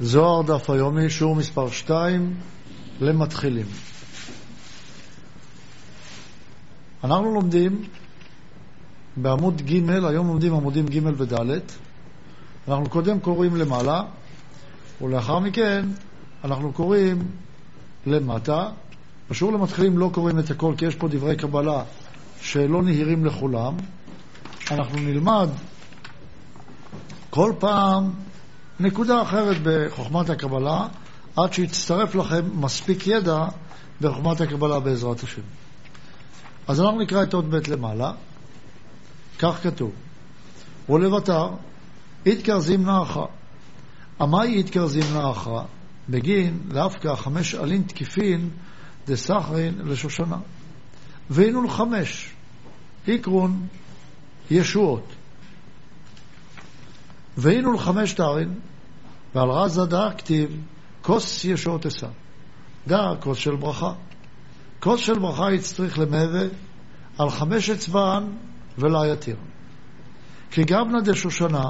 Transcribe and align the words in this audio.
זוהר 0.00 0.42
דף 0.42 0.70
היומי, 0.70 1.10
שיעור 1.10 1.36
מספר 1.36 1.70
2 1.70 2.34
למתחילים. 3.00 3.66
אנחנו 7.04 7.34
לומדים 7.34 7.84
בעמוד 9.16 9.62
ג', 9.62 9.90
היום 10.04 10.26
לומדים 10.26 10.54
עמודים 10.54 10.86
ג' 10.86 11.20
וד', 11.20 11.60
אנחנו 12.68 12.90
קודם 12.90 13.20
קוראים 13.20 13.56
למעלה, 13.56 14.02
ולאחר 15.00 15.38
מכן 15.38 15.86
אנחנו 16.44 16.72
קוראים 16.72 17.18
למטה. 18.06 18.68
בשיעור 19.30 19.52
למתחילים 19.52 19.98
לא 19.98 20.10
קוראים 20.14 20.38
את 20.38 20.50
הכל, 20.50 20.74
כי 20.76 20.86
יש 20.86 20.94
פה 20.94 21.08
דברי 21.08 21.36
קבלה 21.36 21.82
שלא 22.40 22.82
נהירים 22.82 23.24
לכולם. 23.24 23.74
אנחנו 24.70 24.98
נלמד 24.98 25.48
כל 27.30 27.52
פעם 27.58 28.10
נקודה 28.80 29.22
אחרת 29.22 29.56
בחוכמת 29.62 30.30
הקבלה, 30.30 30.86
עד 31.36 31.52
שיצטרף 31.52 32.14
לכם 32.14 32.60
מספיק 32.60 33.06
ידע 33.06 33.46
בחוכמת 34.00 34.40
הקבלה 34.40 34.80
בעזרת 34.80 35.22
השם. 35.22 35.42
אז 36.68 36.80
אנחנו 36.80 37.00
נקרא 37.00 37.22
את 37.22 37.34
עוד 37.34 37.50
ב' 37.50 37.70
למעלה, 37.70 38.12
כך 39.38 39.62
כתוב: 39.62 39.92
ולבטר, 40.88 41.48
איתקר 42.26 42.60
זימנאך. 42.60 43.18
עמאי 44.20 44.54
איתקר 44.54 44.86
זימנאך, 44.86 45.50
בגין 46.08 46.58
לאפקה 46.70 47.16
חמש 47.16 47.54
עלין 47.54 47.82
תקיפין 47.82 48.50
דסחרין 49.06 49.78
לשושנה. 49.84 50.38
והיינו 51.30 51.62
לחמש, 51.62 52.30
עיקרון 53.06 53.66
ישועות. 54.50 55.04
והיינו 57.38 57.72
לחמש 57.72 58.12
תארין, 58.12 58.54
ועל 59.34 59.50
רזה 59.50 59.84
דא 59.84 60.08
כתיב, 60.18 60.60
כוס 61.02 61.44
ישועות 61.44 61.86
אשא. 61.86 62.08
דא 62.86 63.14
כוס 63.20 63.38
של 63.38 63.56
ברכה. 63.56 63.92
כוס 64.80 65.00
של 65.00 65.18
ברכה 65.18 65.52
יצטריך 65.52 65.98
למהווה 65.98 66.44
על 67.18 67.30
חמש 67.30 67.70
אצבען 67.70 68.24
ולא 68.78 69.06
יתיר. 69.12 69.36
כי 70.50 70.64
גבנה 70.64 71.00
דשושנה 71.00 71.64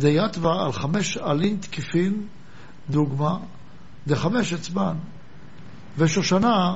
דיתווה 0.00 0.64
על 0.64 0.72
חמש 0.72 1.16
עלין 1.16 1.56
תקיפין 1.56 2.26
דוגמה 2.90 3.38
דחמש 4.06 4.52
אצבען. 4.52 4.96
ושושנה 5.98 6.74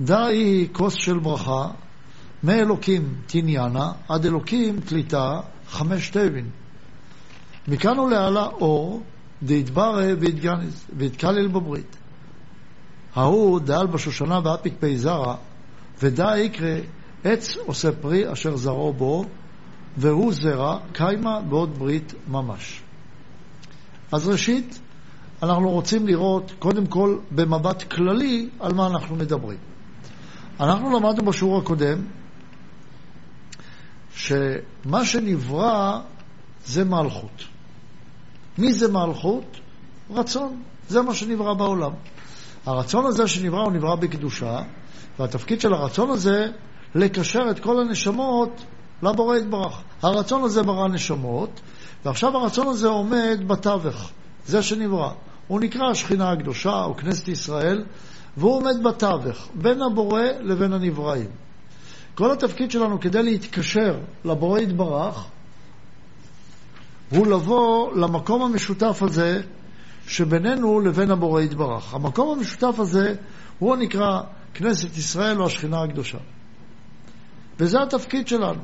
דא 0.00 0.24
היא 0.24 0.68
כוס 0.72 0.94
של 0.94 1.18
ברכה 1.18 1.70
מאלוקים 2.44 3.14
תניאנה 3.26 3.92
עד 4.08 4.26
אלוקים 4.26 4.80
תליטה 4.80 5.40
חמש 5.68 6.10
תבין. 6.10 6.50
מכאן 7.68 7.98
עולה 7.98 8.26
על 8.26 8.36
האור 8.36 9.02
דהתברא 9.42 10.02
והתקלל 10.96 11.48
בברית. 11.48 11.96
ההוא 13.14 13.60
דאל 13.60 13.86
בשושנה 13.86 14.40
ואפיק 14.44 14.74
פי 14.80 14.98
זרע, 14.98 15.36
ודא 16.02 16.36
יקרא 16.36 16.76
עץ 17.24 17.56
עושה 17.56 17.92
פרי 17.92 18.32
אשר 18.32 18.56
זרעו 18.56 18.92
בו, 18.92 19.24
והוא 19.96 20.32
זרע 20.32 20.78
קיימה 20.92 21.40
בעוד 21.40 21.78
ברית 21.78 22.14
ממש. 22.28 22.82
אז 24.12 24.28
ראשית, 24.28 24.80
אנחנו 25.42 25.70
רוצים 25.70 26.06
לראות 26.06 26.52
קודם 26.58 26.86
כל 26.86 27.18
במבט 27.30 27.82
כללי 27.82 28.48
על 28.60 28.74
מה 28.74 28.86
אנחנו 28.86 29.16
מדברים. 29.16 29.58
אנחנו 30.60 30.98
למדנו 30.98 31.24
בשיעור 31.24 31.58
הקודם 31.58 31.98
שמה 34.18 35.04
שנברא 35.04 36.00
זה 36.66 36.84
מלכות. 36.84 37.44
מי 38.58 38.72
זה 38.72 38.92
מלכות? 38.92 39.56
רצון. 40.10 40.62
זה 40.88 41.02
מה 41.02 41.14
שנברא 41.14 41.54
בעולם. 41.54 41.92
הרצון 42.66 43.06
הזה 43.06 43.28
שנברא 43.28 43.60
הוא 43.60 43.72
נברא 43.72 43.94
בקדושה, 43.94 44.58
והתפקיד 45.18 45.60
של 45.60 45.72
הרצון 45.72 46.10
הזה 46.10 46.46
לקשר 46.94 47.50
את 47.50 47.60
כל 47.60 47.80
הנשמות 47.80 48.64
לבורא 49.02 49.36
יתברך. 49.36 49.82
הרצון 50.02 50.44
הזה 50.44 50.62
ברא 50.62 50.88
נשמות, 50.88 51.60
ועכשיו 52.04 52.36
הרצון 52.36 52.68
הזה 52.68 52.88
עומד 52.88 53.38
בתווך, 53.46 54.10
זה 54.46 54.62
שנברא. 54.62 55.10
הוא 55.48 55.60
נקרא 55.60 55.90
השכינה 55.90 56.32
הקדושה, 56.32 56.84
או 56.84 56.96
כנסת 56.96 57.28
ישראל, 57.28 57.84
והוא 58.36 58.56
עומד 58.56 58.82
בתווך, 58.84 59.48
בין 59.54 59.82
הבורא 59.82 60.22
לבין 60.40 60.72
הנבראים. 60.72 61.30
כל 62.18 62.32
התפקיד 62.32 62.70
שלנו 62.70 63.00
כדי 63.00 63.22
להתקשר 63.22 63.98
לבורא 64.24 64.60
יתברך, 64.60 65.26
הוא 67.10 67.26
לבוא 67.26 67.96
למקום 67.96 68.42
המשותף 68.42 69.02
הזה 69.02 69.40
שבינינו 70.06 70.80
לבין 70.80 71.10
הבורא 71.10 71.40
יתברך. 71.40 71.94
המקום 71.94 72.38
המשותף 72.38 72.78
הזה 72.78 73.14
הוא 73.58 73.74
הנקרא 73.74 74.20
כנסת 74.54 74.96
ישראל 74.96 75.40
או 75.40 75.46
השכינה 75.46 75.82
הקדושה. 75.82 76.18
וזה 77.58 77.82
התפקיד 77.82 78.28
שלנו. 78.28 78.60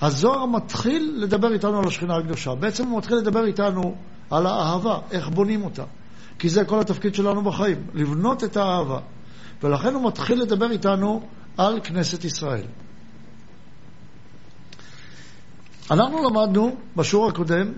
הזוהר 0.00 0.46
מתחיל 0.46 1.14
לדבר 1.16 1.52
איתנו 1.52 1.78
על 1.78 1.86
השכינה 1.86 2.16
הקדושה. 2.16 2.54
בעצם 2.54 2.88
הוא 2.88 2.98
מתחיל 2.98 3.16
לדבר 3.16 3.44
איתנו 3.44 3.96
על 4.30 4.46
האהבה, 4.46 4.98
איך 5.10 5.28
בונים 5.28 5.64
אותה. 5.64 5.84
כי 6.38 6.48
זה 6.48 6.64
כל 6.64 6.80
התפקיד 6.80 7.14
שלנו 7.14 7.42
בחיים, 7.42 7.86
לבנות 7.94 8.44
את 8.44 8.56
האהבה. 8.56 9.00
ולכן 9.62 9.94
הוא 9.94 10.06
מתחיל 10.06 10.42
לדבר 10.42 10.70
איתנו 10.70 11.22
על 11.58 11.80
כנסת 11.84 12.24
ישראל. 12.24 12.66
אנחנו 15.90 16.30
למדנו 16.30 16.76
בשיעור 16.96 17.28
הקודם 17.28 17.72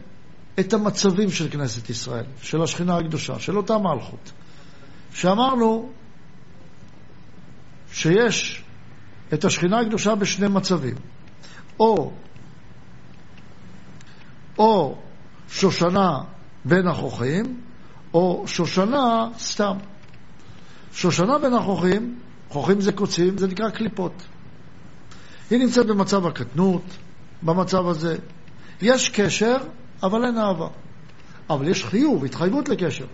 את 0.61 0.73
המצבים 0.73 1.31
של 1.31 1.51
כנסת 1.51 1.91
ישראל, 1.91 2.25
של 2.43 2.63
השכינה 2.63 2.99
הקדושה, 2.99 3.39
של 3.39 3.57
אותה 3.57 3.79
מלכות. 3.79 4.33
שאמרנו 5.13 5.93
שיש 7.93 8.65
את 9.35 9.45
השכינה 9.45 9.81
הקדושה 9.81 10.15
בשני 10.15 10.49
מצבים. 10.49 10.95
או, 11.81 12.13
או 14.59 14.99
שושנה 15.49 16.19
בין 16.65 16.89
החוכים, 16.89 17.61
או 18.15 18.45
שושנה 18.47 19.29
סתם. 19.39 19.77
שושנה 20.93 21.39
בין 21.39 21.55
החוכים, 21.55 22.19
חוכים 22.51 22.81
זה 22.81 22.93
קוצים, 22.93 23.39
זה 23.39 23.47
נקרא 23.47 23.71
קליפות. 23.71 24.13
היא 25.51 25.59
נמצאת 25.59 25.87
במצב 25.87 26.27
הקטנות, 26.27 26.83
במצב 27.43 27.89
הזה. 27.89 28.17
יש 28.83 29.09
קשר, 29.09 29.57
אבל 30.03 30.25
אין 30.25 30.39
אהבה. 30.39 30.69
אבל 31.51 31.69
יש 31.69 31.85
חיוב, 31.85 32.25
התחייבות 32.25 32.69
לקשר. 32.69 33.07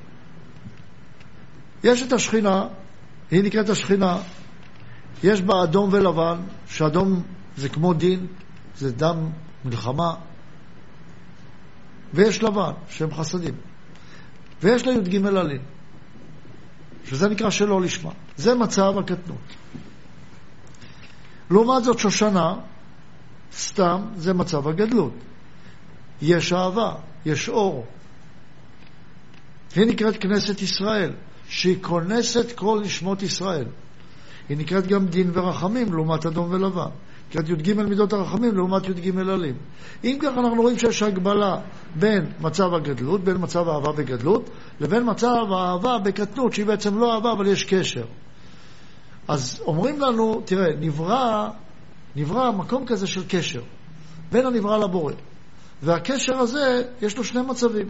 יש 1.84 2.02
את 2.02 2.12
השכינה, 2.12 2.66
היא 3.30 3.44
נקראת 3.44 3.69
השכינה, 3.69 4.19
יש 5.24 5.42
בה 5.42 5.62
אדום 5.62 5.88
ולבן, 5.92 6.41
שאדום 6.66 7.22
זה 7.56 7.68
כמו 7.68 7.94
דין, 7.94 8.26
זה 8.76 8.92
דם 8.92 9.30
מלחמה, 9.64 10.14
ויש 12.14 12.42
לבן, 12.42 12.72
שהם 12.88 13.14
חסדים. 13.14 13.54
ויש 14.62 14.86
לה 14.86 14.92
י"ג 14.92 15.26
עלים, 15.26 15.62
שזה 17.06 17.28
נקרא 17.28 17.50
שלא 17.50 17.80
לשמה. 17.80 18.10
זה 18.36 18.54
מצב 18.54 18.98
הקטנות. 18.98 19.38
לעומת 21.50 21.84
זאת 21.84 21.98
שושנה, 21.98 22.54
סתם 23.52 24.02
זה 24.16 24.34
מצב 24.34 24.68
הגדלות. 24.68 25.12
יש 26.22 26.52
אהבה, 26.52 26.94
יש 27.26 27.48
אור. 27.48 27.86
היא 29.74 29.86
נקראת 29.86 30.16
כנסת 30.16 30.62
ישראל, 30.62 31.12
שהיא 31.48 31.76
כונסת 31.82 32.52
כל 32.52 32.80
נשמות 32.84 33.22
ישראל. 33.22 33.66
היא 34.48 34.56
נקראת 34.56 34.86
גם 34.86 35.06
דין 35.06 35.30
ורחמים 35.34 35.92
לעומת 35.92 36.26
אדום 36.26 36.50
ולבן. 36.50 36.90
נקראת 37.31 37.48
י"ג 37.48 37.72
מידות 37.72 38.12
הרחמים 38.12 38.54
לעומת 38.54 38.89
י"ג 38.89 39.18
עלים. 39.18 39.56
אם 40.04 40.18
כך 40.22 40.28
אנחנו 40.39 40.62
רואים 40.62 40.78
שיש 40.78 41.03
הגבלה 41.03 41.56
בין 41.95 42.27
מצב 42.41 42.74
הגדלות, 42.74 43.24
בין 43.24 43.36
מצב 43.41 43.68
האהבה 43.68 43.92
בגדלות, 43.92 44.50
לבין 44.80 45.10
מצב 45.10 45.53
האהבה 45.53 45.98
בקטנות, 45.98 46.53
שהיא 46.53 46.66
בעצם 46.66 46.98
לא 46.98 47.15
אהבה 47.15 47.33
אבל 47.33 47.47
יש 47.47 47.65
קשר. 47.65 48.04
אז 49.28 49.62
אומרים 49.66 50.00
לנו, 50.00 50.42
תראה, 50.45 50.77
נברא, 50.80 51.48
נברא 52.16 52.50
מקום 52.50 52.86
כזה 52.86 53.06
של 53.06 53.22
קשר 53.28 53.62
בין 54.33 54.47
הנברא 54.47 54.77
לבורא. 54.77 55.12
והקשר 55.83 56.39
הזה, 56.39 56.83
יש 57.03 57.16
לו 57.16 57.24
שני 57.24 57.42
מצבים. 57.42 57.86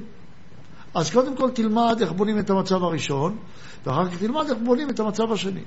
אז 0.94 1.10
קודם 1.10 1.36
כל 1.36 1.50
תלמד 1.50 1.96
איך 2.00 2.12
בונים 2.12 2.38
את 2.38 2.50
המצב 2.50 2.82
הראשון, 2.82 3.38
ואחר 3.86 4.08
כך 4.08 4.18
תלמד 4.18 4.44
איך 4.50 4.58
בונים 4.64 4.90
את 4.90 5.00
המצב 5.00 5.32
השני. 5.32 5.64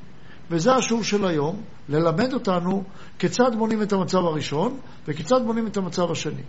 וזה 0.52 0.76
השיעור 0.76 1.04
של 1.04 1.26
היום, 1.26 1.62
ללמד 1.90 2.34
אותנו 2.34 2.84
כיצד 3.20 3.56
בונים 3.58 3.82
את 3.82 3.94
המצב 3.94 4.18
הראשון 4.18 4.80
וכיצד 5.08 5.46
בונים 5.46 5.68
את 5.68 5.78
המצב 5.78 6.12
השני. 6.12 6.44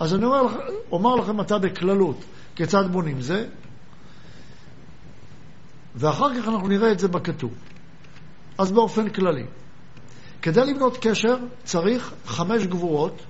אז 0.00 0.14
אני 0.14 0.24
אומר, 0.24 0.42
אומר 0.92 1.14
לכם 1.14 1.40
עתה 1.40 1.58
בכללות 1.58 2.24
כיצד 2.56 2.92
בונים 2.92 3.20
זה, 3.20 3.46
ואחר 5.94 6.34
כך 6.34 6.48
אנחנו 6.48 6.68
נראה 6.68 6.92
את 6.92 6.98
זה 6.98 7.08
בכתוב. 7.08 7.52
אז 8.58 8.72
באופן 8.72 9.08
כללי, 9.08 9.46
כדי 10.42 10.60
לבנות 10.60 10.98
קשר 11.00 11.36
צריך 11.64 12.12
חמש 12.26 12.66
גבורות 12.66 13.22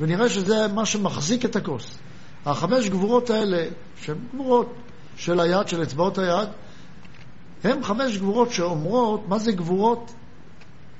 ונראה 0.00 0.28
שזה 0.28 0.68
מה 0.74 0.86
שמחזיק 0.86 1.44
את 1.44 1.56
הכוס. 1.56 1.98
החמש 2.46 2.88
גבורות 2.88 3.30
האלה, 3.30 3.64
שהן 3.96 4.18
גבורות 4.34 4.74
של 5.16 5.40
היד, 5.40 5.68
של 5.68 5.82
אצבעות 5.82 6.18
היד, 6.18 6.48
הן 7.64 7.82
חמש 7.82 8.18
גבורות 8.18 8.50
שאומרות 8.52 9.28
מה 9.28 9.38
זה 9.38 9.52
גבורות 9.52 10.12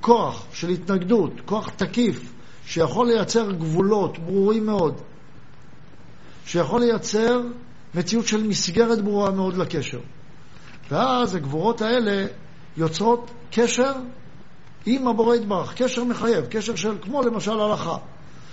כוח 0.00 0.46
של 0.52 0.68
התנגדות, 0.68 1.32
כוח 1.44 1.70
תקיף, 1.70 2.32
שיכול 2.66 3.06
לייצר 3.06 3.52
גבולות 3.52 4.18
ברורים 4.18 4.66
מאוד, 4.66 5.00
שיכול 6.46 6.80
לייצר 6.80 7.40
מציאות 7.94 8.26
של 8.26 8.46
מסגרת 8.46 9.02
ברורה 9.02 9.30
מאוד 9.30 9.56
לקשר. 9.56 10.00
ואז 10.90 11.34
הגבורות 11.34 11.82
האלה 11.82 12.26
יוצרות 12.76 13.30
קשר 13.50 13.92
עם 14.86 15.08
הבורא 15.08 15.34
יתברך, 15.34 15.74
קשר 15.82 16.04
מחייב, 16.04 16.46
קשר 16.50 16.76
של, 16.76 16.98
כמו 17.02 17.22
למשל 17.22 17.60
הלכה, 17.60 17.96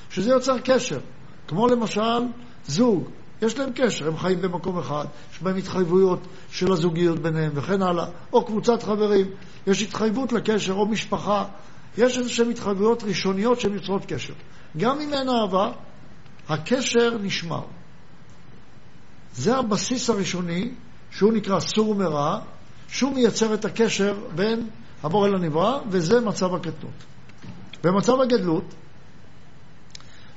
שזה 0.10 0.30
יוצר 0.30 0.60
קשר, 0.60 1.00
כמו 1.48 1.68
למשל 1.68 2.22
זוג, 2.68 3.10
יש 3.42 3.58
להם 3.58 3.70
קשר, 3.76 4.08
הם 4.08 4.18
חיים 4.18 4.42
במקום 4.42 4.80
אחד, 4.80 5.06
יש 5.34 5.42
בהם 5.42 5.58
התחייבויות 5.58 6.20
של 6.52 6.72
הזוגיות 6.72 7.20
ביניהם 7.20 7.52
וכן 7.56 7.82
הלאה, 7.82 8.06
או 8.34 8.46
קבוצת 8.46 8.84
חברים, 8.84 9.28
יש 9.68 9.82
התחייבות 9.82 10.34
לקשר, 10.34 10.74
או 10.74 10.86
משפחה, 10.86 11.46
יש 11.98 12.18
איזשהן 12.18 12.50
התחייבויות 12.50 13.04
ראשוניות 13.04 13.60
שהן 13.60 13.74
יוצרות 13.74 14.06
קשר. 14.06 14.34
גם 14.78 15.00
אם 15.02 15.14
אין 15.14 15.30
אהבה, 15.30 15.72
הקשר 16.50 17.18
נשמר. 17.22 17.62
זה 19.34 19.58
הבסיס 19.58 20.10
הראשוני, 20.10 20.72
שהוא 21.12 21.34
נקרא 21.34 21.60
סור 21.60 21.96
מרע, 21.96 22.40
שהוא 22.88 23.14
מייצר 23.14 23.54
את 23.54 23.66
הקשר 23.66 24.16
בין 24.36 24.68
הבורא 25.04 25.28
לנברא, 25.28 25.80
וזה 25.90 26.20
מצב 26.20 26.54
הקטנות. 26.56 27.04
במצב 27.84 28.14
הגדלות, 28.22 28.74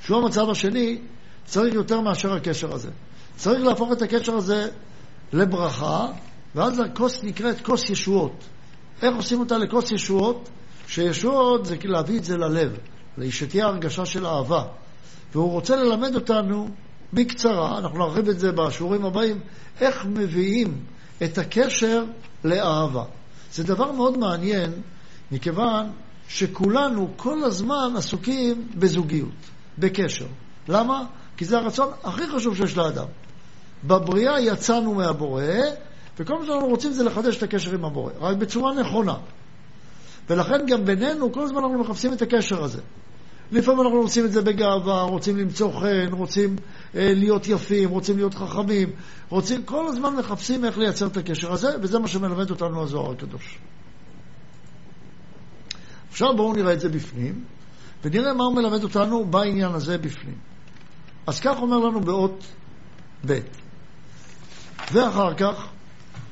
שהוא 0.01 0.19
המצב 0.19 0.51
השני, 0.51 0.99
צריך 1.47 1.75
יותר 1.75 2.01
מאשר 2.01 2.33
הקשר 2.33 2.73
הזה. 2.73 2.91
צריך 3.37 3.65
להפוך 3.65 3.93
את 3.93 4.03
הקשר 4.03 4.37
הזה 4.37 4.69
לברכה, 5.33 6.07
ואז 6.55 6.81
הכוס 6.81 7.23
נקראת 7.23 7.61
כוס 7.61 7.91
ישועות. 7.91 8.45
איך 9.03 9.17
עושים 9.17 9.41
אותה 9.41 9.59
לכוס 9.59 9.91
ישועות? 9.91 10.49
שישועות 10.87 11.67
זה 11.67 11.77
להביא 11.85 12.19
את 12.19 12.25
זה 12.25 12.37
ללב, 12.37 12.77
שתהיה 13.31 13.67
הרגשה 13.67 14.07
של 14.07 14.27
אהבה. 14.27 14.65
והוא 15.33 15.51
רוצה 15.51 15.77
ללמד 15.77 16.15
אותנו 16.15 16.69
בקצרה, 17.13 17.79
אנחנו 17.79 17.99
נרחיב 17.99 18.29
את 18.29 18.39
זה 18.39 18.53
בשיעורים 18.53 19.05
הבאים, 19.05 19.41
איך 19.81 20.07
מביאים 20.07 20.85
את 21.25 21.39
הקשר 21.39 22.05
לאהבה. 22.45 23.05
זה 23.53 23.65
דבר 23.65 23.93
מאוד 23.93 24.19
מעניין, 24.19 24.73
מכיוון 25.33 25.87
שכולנו 26.29 27.09
כל 27.17 27.45
הזמן 27.45 27.93
עסוקים 27.97 28.69
בזוגיות, 28.75 29.35
בקשר. 29.79 30.27
למה? 30.69 31.05
כי 31.37 31.45
זה 31.45 31.59
הרצון 31.59 31.89
הכי 32.05 32.27
חשוב 32.27 32.57
שיש 32.57 32.77
לאדם. 32.77 33.07
בבריאה 33.85 34.41
יצאנו 34.41 34.95
מהבורא, 34.95 35.43
וכל 36.19 36.39
מה 36.39 36.47
שאנחנו 36.47 36.69
רוצים 36.69 36.93
זה 36.93 37.05
לחדש 37.05 37.37
את 37.37 37.43
הקשר 37.43 37.75
עם 37.75 37.85
הבורא, 37.85 38.13
רק 38.21 38.37
בצורה 38.37 38.75
נכונה. 38.75 39.17
ולכן 40.31 40.67
גם 40.67 40.85
בינינו, 40.85 41.33
כל 41.33 41.43
הזמן 41.43 41.59
אנחנו 41.59 41.79
מחפשים 41.79 42.13
את 42.13 42.23
הקשר 42.23 42.65
הזה. 42.65 42.81
לפעמים 43.53 43.81
אנחנו 43.81 43.97
עושים 43.97 44.25
את 44.25 44.33
זה 44.33 44.43
בגאווה, 44.43 45.03
רוצים 45.03 45.37
למצוא 45.37 45.81
חן, 45.81 46.13
רוצים 46.13 46.57
אה, 46.95 47.13
להיות 47.15 47.49
יפים, 47.49 47.91
רוצים 47.91 48.17
להיות 48.17 48.35
חכמים, 48.35 48.91
רוצים, 49.29 49.63
כל 49.63 49.87
הזמן 49.87 50.17
מחפשים 50.17 50.65
איך 50.65 50.79
לייצר 50.79 51.07
את 51.07 51.17
הקשר 51.17 51.53
הזה, 51.53 51.69
וזה 51.83 51.99
מה 51.99 52.09
שמלמד 52.09 52.51
אותנו 52.51 52.83
הזוהר 52.83 53.13
הקדוש. 53.13 53.59
עכשיו 56.11 56.37
בואו 56.37 56.53
נראה 56.53 56.73
את 56.73 56.81
זה 56.81 56.89
בפנים, 56.89 57.45
ונראה 58.05 58.35
מה 58.35 58.45
הוא 58.45 58.55
מלמד 58.55 58.83
אותנו 58.83 59.25
בעניין 59.25 59.73
הזה 59.73 59.99
בפנים. 59.99 60.56
אז 61.27 61.41
כך 61.41 61.57
אומר 61.59 61.79
לנו 61.79 62.01
באות 62.01 62.45
ב', 63.27 63.39
ואחר 64.93 65.35
כך 65.35 65.69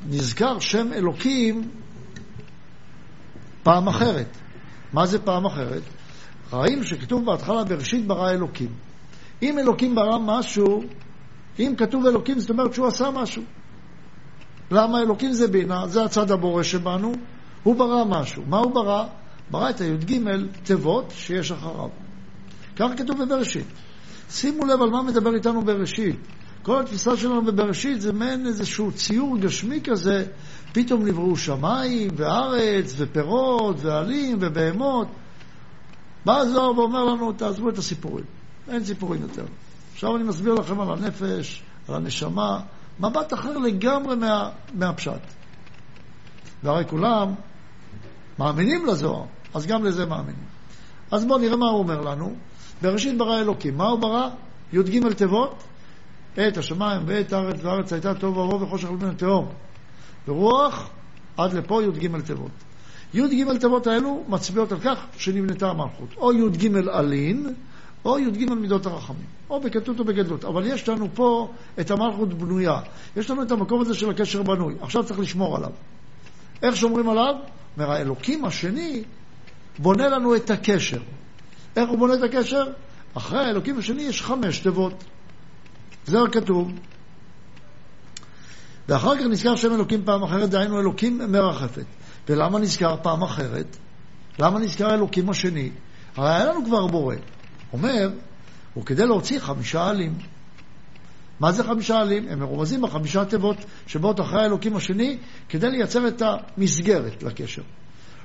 נזכר 0.08 0.58
שם 0.58 0.92
אלוקים 0.92 1.70
פעם 3.62 3.88
אחרת. 3.88 4.36
מה 4.92 5.06
זה 5.06 5.18
פעם 5.18 5.46
אחרת? 5.46 5.82
ראינו 6.52 6.84
שכתוב 6.84 7.24
בהתחלה 7.24 7.64
בראשית 7.64 8.06
ברא 8.06 8.30
אלוקים. 8.30 8.68
אם 9.42 9.58
אלוקים 9.58 9.94
ברא 9.94 10.18
משהו, 10.18 10.84
אם 11.58 11.74
כתוב 11.78 12.06
אלוקים 12.06 12.38
זאת 12.38 12.50
אומרת 12.50 12.74
שהוא 12.74 12.86
עשה 12.86 13.10
משהו. 13.10 13.42
למה 14.70 15.00
אלוקים 15.00 15.32
זה 15.32 15.48
בינה, 15.48 15.86
זה 15.86 16.04
הצד 16.04 16.30
הבורא 16.30 16.62
שבנו, 16.62 17.12
הוא 17.62 17.76
ברא 17.76 18.04
משהו. 18.04 18.42
מה 18.46 18.58
הוא 18.58 18.74
ברא? 18.74 19.06
ברא 19.50 19.70
את 19.70 19.80
הי"ג 19.80 20.20
תיבות 20.62 21.12
שיש 21.16 21.52
אחריו. 21.52 21.88
כך 22.76 22.86
כתוב 22.96 23.24
בבראשית. 23.24 23.66
שימו 24.30 24.66
לב 24.66 24.82
על 24.82 24.90
מה 24.90 25.02
מדבר 25.02 25.34
איתנו 25.34 25.64
בראשית. 25.64 26.16
כל 26.62 26.80
התפיסה 26.80 27.16
שלנו 27.16 27.44
בבראשית 27.44 28.00
זה 28.00 28.12
מעין 28.12 28.46
איזשהו 28.46 28.92
ציור 28.92 29.38
גשמי 29.38 29.80
כזה, 29.84 30.26
פתאום 30.72 31.06
נבראו 31.06 31.36
שמיים 31.36 32.10
וארץ 32.16 32.94
ופירות 32.96 33.76
ועלים 33.80 34.38
ובהמות. 34.40 35.08
בא 36.24 36.38
הזוהר 36.38 36.78
ואומר 36.78 37.04
לנו, 37.04 37.32
תעזבו 37.32 37.68
את 37.68 37.78
הסיפורים, 37.78 38.24
אין 38.68 38.84
סיפורים 38.84 39.22
יותר. 39.22 39.44
עכשיו 39.92 40.16
אני 40.16 40.24
מסביר 40.24 40.54
לכם 40.54 40.80
על 40.80 40.88
הנפש, 40.92 41.62
על 41.88 41.94
הנשמה, 41.94 42.60
מבט 43.00 43.32
אחר 43.34 43.58
לגמרי 43.58 44.16
מה, 44.16 44.50
מהפשט. 44.74 45.20
והרי 46.62 46.84
כולם 46.88 47.34
מאמינים 48.38 48.86
לזוהר, 48.86 49.24
אז 49.54 49.66
גם 49.66 49.84
לזה 49.84 50.06
מאמינים. 50.06 50.44
אז 51.10 51.24
בואו 51.24 51.38
נראה 51.38 51.56
מה 51.56 51.66
הוא 51.66 51.78
אומר 51.78 52.00
לנו. 52.00 52.34
בראשית 52.84 53.18
ברא 53.18 53.40
אלוקים. 53.40 53.76
מה 53.76 53.88
הוא 53.88 53.98
ברא? 53.98 54.28
י"ג 54.72 55.12
תיבות, 55.12 55.64
את 56.32 56.56
השמיים 56.56 57.02
ואת 57.06 57.32
הארץ, 57.32 57.56
והארץ 57.62 57.92
הייתה 57.92 58.14
טוב 58.14 58.36
ורוב 58.36 58.62
וחושך 58.62 58.88
על 58.88 58.96
פני 59.00 59.14
תהום. 59.14 59.48
ורוח, 60.28 60.90
עד 61.36 61.52
לפה 61.52 61.82
י"ג 61.82 62.20
תיבות. 62.20 62.50
י"ג 63.14 63.58
תיבות 63.60 63.86
האלו 63.86 64.24
מצביעות 64.28 64.72
על 64.72 64.78
כך 64.80 65.06
שנבנתה 65.16 65.70
המלכות. 65.70 66.08
או 66.16 66.32
י"ג 66.32 66.76
אלין, 66.76 67.54
או 68.04 68.18
י"ג 68.18 68.52
מידות 68.52 68.86
הרחמים. 68.86 69.26
או 69.50 69.60
בכתות 69.60 69.98
או 69.98 70.04
בגדלות. 70.04 70.44
אבל 70.44 70.66
יש 70.66 70.88
לנו 70.88 71.08
פה 71.14 71.48
את 71.80 71.90
המלכות 71.90 72.34
בנויה. 72.34 72.80
יש 73.16 73.30
לנו 73.30 73.42
את 73.42 73.50
המקום 73.50 73.80
הזה 73.80 73.94
של 73.94 74.10
הקשר 74.10 74.42
בנוי. 74.42 74.74
עכשיו 74.80 75.04
צריך 75.04 75.20
לשמור 75.20 75.56
עליו. 75.56 75.70
איך 76.62 76.76
שומרים 76.76 77.08
עליו? 77.08 77.34
אומר, 77.76 77.90
האלוקים 77.90 78.44
השני 78.44 79.02
בונה 79.78 80.08
לנו 80.08 80.36
את 80.36 80.50
הקשר. 80.50 81.00
איך 81.76 81.88
הוא 81.88 81.98
בונה 81.98 82.14
את 82.14 82.22
הקשר? 82.22 82.64
אחרי 83.14 83.38
האלוקים 83.38 83.78
השני 83.78 84.02
יש 84.02 84.22
חמש 84.22 84.58
תיבות. 84.58 85.04
זה 86.06 86.18
כתוב. 86.32 86.72
ואחר 88.88 89.16
כך 89.16 89.22
נזכר 89.22 89.56
שם 89.56 89.74
אלוקים 89.74 90.04
פעם 90.04 90.22
אחרת, 90.22 90.50
דהיינו 90.50 90.80
אלוקים 90.80 91.20
מרחפת. 91.32 91.84
ולמה 92.28 92.58
נזכר 92.58 92.96
פעם 93.02 93.22
אחרת? 93.22 93.76
למה 94.38 94.58
נזכר 94.58 94.94
אלוקים 94.94 95.30
השני? 95.30 95.70
הרי 96.16 96.34
היה 96.34 96.44
לנו 96.44 96.64
כבר 96.64 96.86
בורא. 96.86 97.14
אומר, 97.72 98.10
הוא 98.74 98.84
כדי 98.84 99.06
להוציא 99.06 99.40
חמישה 99.40 99.86
עלים. 99.86 100.18
מה 101.40 101.52
זה 101.52 101.64
חמישה 101.64 102.00
עלים? 102.00 102.28
הם 102.28 102.38
מרומזים 102.38 102.82
בחמישה 102.82 103.24
תיבות 103.24 103.56
שבאות 103.86 104.20
אחרי 104.20 104.42
האלוקים 104.42 104.76
השני 104.76 105.18
כדי 105.48 105.70
לייצר 105.70 106.08
את 106.08 106.22
המסגרת 106.22 107.22
לקשר. 107.22 107.62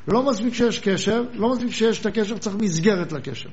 לא 0.08 0.24
מספיק 0.24 0.54
שיש 0.54 0.80
קשר, 0.80 1.24
לא 1.34 1.50
מספיק 1.50 1.72
שיש 1.72 2.02
את 2.02 2.06
הקשר, 2.06 2.38
צריך 2.38 2.56
מסגרת 2.56 3.12
לקשר. 3.12 3.50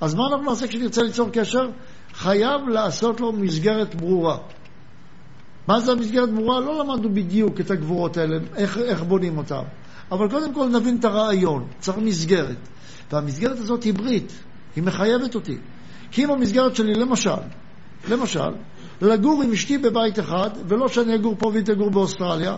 אז 0.00 0.14
מה 0.14 0.22
אנחנו 0.32 0.50
נעשה 0.50 0.66
כשנרצה 0.66 1.02
ליצור 1.02 1.28
קשר? 1.32 1.68
חייב 2.12 2.68
לעשות 2.68 3.20
לו 3.20 3.32
מסגרת 3.32 3.94
ברורה. 3.94 4.38
מה 5.68 5.80
זה 5.80 5.92
המסגרת 5.92 6.32
ברורה? 6.34 6.60
לא 6.60 6.84
למדנו 6.84 7.14
בדיוק 7.14 7.60
את 7.60 7.70
הגבורות 7.70 8.16
האלה, 8.16 8.36
איך, 8.56 8.78
איך 8.78 9.02
בונים 9.02 9.38
אותן. 9.38 9.62
אבל 10.12 10.30
קודם 10.30 10.54
כל 10.54 10.68
נבין 10.68 10.96
את 10.96 11.04
הרעיון, 11.04 11.66
צריך 11.78 11.98
מסגרת. 11.98 12.68
והמסגרת 13.12 13.58
הזאת 13.58 13.82
היא 13.82 13.94
ברית, 13.94 14.32
היא 14.76 14.84
מחייבת 14.84 15.34
אותי. 15.34 15.56
כי 16.10 16.24
אם 16.24 16.30
המסגרת 16.30 16.76
שלי, 16.76 16.94
למשל, 16.94 17.40
למשל, 18.08 18.50
לגור 19.02 19.42
עם 19.42 19.52
אשתי 19.52 19.78
בבית 19.78 20.18
אחד, 20.18 20.50
ולא 20.68 20.88
שאני 20.88 21.14
אגור 21.14 21.34
פה 21.38 21.48
והיא 21.48 21.64
תגור 21.64 21.90
באוסטרליה, 21.90 22.56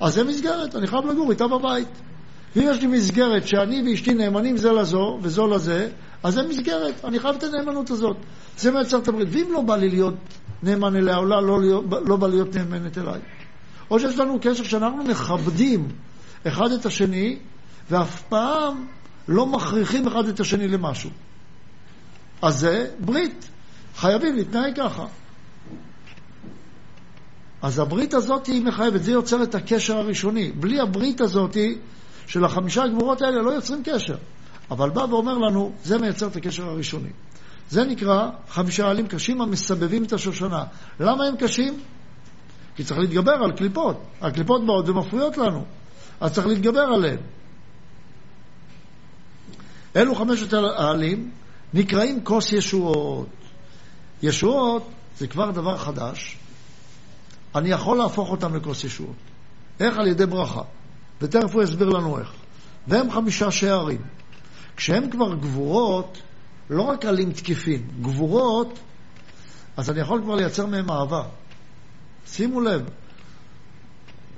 אז 0.00 0.14
זה 0.14 0.24
מסגרת, 0.24 0.74
אני 0.76 0.86
חייב 0.86 1.06
לגור 1.06 1.30
איתה 1.30 1.46
בבית. 1.48 1.88
ואם 2.56 2.68
יש 2.70 2.80
לי 2.80 2.86
מסגרת 2.86 3.48
שאני 3.48 3.82
ואשתי 3.90 4.14
נאמנים 4.14 4.56
זה 4.56 4.72
לזו 4.72 5.18
וזו 5.22 5.46
לזה, 5.46 5.88
אז 6.22 6.34
זה 6.34 6.42
מסגרת, 6.42 7.04
אני 7.04 7.18
חייב 7.18 7.36
את 7.36 7.42
הנאמנות 7.42 7.90
הזאת. 7.90 8.16
זה 8.58 8.70
מייצר 8.70 8.98
את 8.98 9.08
הברית. 9.08 9.28
ואם 9.30 9.52
לא 9.52 9.60
בא 9.60 9.76
לי 9.76 9.88
להיות 9.88 10.14
נאמן 10.62 10.96
אליה, 10.96 11.16
או 11.16 11.24
לא, 11.24 11.42
לא, 11.42 11.82
לא 12.06 12.16
בא 12.16 12.28
להיות 12.28 12.56
נאמנת 12.56 12.98
אליי. 12.98 13.20
או 13.90 14.00
שיש 14.00 14.18
לנו 14.18 14.38
קשר 14.42 14.64
שאנחנו 14.64 15.04
מכבדים 15.04 15.88
אחד 16.46 16.72
את 16.72 16.86
השני, 16.86 17.38
ואף 17.90 18.22
פעם 18.22 18.86
לא 19.28 19.46
מכריחים 19.46 20.06
אחד 20.06 20.28
את 20.28 20.40
השני 20.40 20.68
למשהו. 20.68 21.10
אז 22.42 22.58
זה 22.58 22.86
ברית. 23.00 23.48
חייבים 23.96 24.36
להתנהג 24.36 24.76
ככה. 24.76 25.06
אז 27.62 27.78
הברית 27.78 28.14
הזאת 28.14 28.46
היא 28.46 28.64
מחייבת, 28.64 29.02
זה 29.02 29.12
יוצר 29.12 29.42
את 29.42 29.54
הקשר 29.54 29.96
הראשוני. 29.96 30.52
בלי 30.52 30.80
הברית 30.80 31.20
הזאת 31.20 31.56
של 32.26 32.44
החמישה 32.44 32.82
הגבורות 32.84 33.22
האלה 33.22 33.42
לא 33.42 33.50
יוצרים 33.50 33.82
קשר. 33.84 34.16
אבל 34.70 34.90
בא 34.90 35.00
ואומר 35.00 35.38
לנו, 35.38 35.72
זה 35.84 35.98
מייצר 35.98 36.26
את 36.26 36.36
הקשר 36.36 36.68
הראשוני. 36.68 37.10
זה 37.70 37.84
נקרא 37.84 38.28
חמישה 38.48 38.90
עלים 38.90 39.06
קשים 39.06 39.40
המסבבים 39.40 40.04
את 40.04 40.12
השושנה. 40.12 40.64
למה 41.00 41.24
הם 41.24 41.36
קשים? 41.36 41.80
כי 42.76 42.84
צריך 42.84 43.00
להתגבר 43.00 43.32
על 43.32 43.52
קליפות. 43.52 44.02
הקליפות 44.20 44.66
באות 44.66 44.88
ומפריעות 44.88 45.38
לנו, 45.38 45.64
אז 46.20 46.32
צריך 46.32 46.46
להתגבר 46.46 46.80
עליהן. 46.80 47.18
אלו 49.96 50.14
חמשת 50.14 50.52
העלים 50.52 51.30
נקראים 51.74 52.24
כוס 52.24 52.52
ישועות. 52.52 53.28
ישועות 54.22 54.90
זה 55.18 55.26
כבר 55.26 55.50
דבר 55.50 55.76
חדש, 55.76 56.38
אני 57.58 57.70
יכול 57.70 57.98
להפוך 57.98 58.30
אותם 58.30 58.56
לכוס 58.56 58.84
ישועות. 58.84 59.16
איך? 59.80 59.98
על 59.98 60.06
ידי 60.06 60.26
ברכה. 60.26 60.62
ותכף 61.20 61.54
הוא 61.54 61.62
יסביר 61.62 61.88
לנו 61.88 62.18
איך. 62.18 62.32
והם 62.86 63.10
חמישה 63.10 63.50
שערים. 63.50 64.02
כשהם 64.76 65.10
כבר 65.10 65.34
גבורות, 65.34 66.18
לא 66.70 66.82
רק 66.82 67.04
עלים 67.04 67.32
תקיפים, 67.32 67.88
גבורות, 68.02 68.78
אז 69.76 69.90
אני 69.90 70.00
יכול 70.00 70.20
כבר 70.22 70.34
לייצר 70.34 70.66
מהם 70.66 70.90
אהבה. 70.90 71.22
שימו 72.26 72.60
לב, 72.60 72.88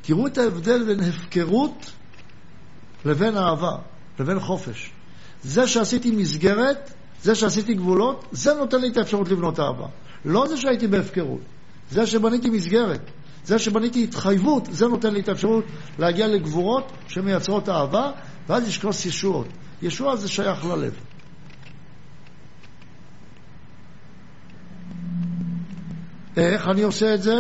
תראו 0.03 0.27
את 0.27 0.39
ההבדל 0.39 0.85
בין 0.85 1.01
הפקרות 1.01 1.93
לבין 3.05 3.37
אהבה, 3.37 3.77
לבין 4.21 4.41
חופש. 4.41 4.91
זה 5.43 5.69
שעשיתי 5.69 6.11
מסגרת, 6.11 6.93
זה 7.23 7.35
שעשיתי 7.35 7.75
גבולות, 7.75 8.25
זה 8.33 8.55
נותן 8.55 8.81
לי 8.81 8.89
את 8.89 8.97
האפשרות 8.97 9.29
לבנות 9.29 9.61
אהבה. 9.61 9.87
לא 10.25 10.49
זה 10.49 10.57
שהייתי 10.57 10.87
בהפקרות, 10.87 11.41
זה 11.91 12.07
שבניתי 12.07 12.51
מסגרת, 12.51 13.11
זה 13.45 13.59
שבניתי 13.59 14.05
התחייבות, 14.05 14.69
זה 14.71 14.87
נותן 14.87 15.15
לי 15.15 15.21
את 15.21 15.29
האפשרות 15.29 15.65
להגיע 15.99 16.27
לגבורות 16.29 16.93
שמייצרות 17.09 17.69
אהבה, 17.69 18.11
ואז 18.49 18.69
יש 18.69 18.79
כוס 18.79 19.07
ישועות. 19.07 19.47
ישוע 19.83 20.17
זה 20.17 20.29
שייך 20.29 20.65
ללב. 20.65 20.95
איך 26.37 26.69
אני 26.69 26.83
עושה 26.83 27.15
את 27.15 27.23
זה? 27.23 27.39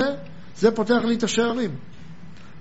זה 0.57 0.71
פותח 0.71 1.01
לי 1.05 1.15
את 1.15 1.23
השערים. 1.23 1.71